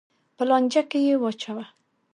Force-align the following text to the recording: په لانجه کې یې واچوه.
په 0.35 0.43
لانجه 0.49 0.81
کې 0.89 0.99
یې 1.07 1.15
واچوه. 1.21 1.65